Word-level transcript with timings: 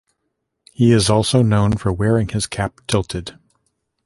He 0.71 0.93
is 0.93 1.11
also 1.11 1.43
known 1.43 1.73
for 1.77 1.93
wearing 1.93 2.27
his 2.29 2.47
cap 2.47 2.81
tilted. 2.87 3.37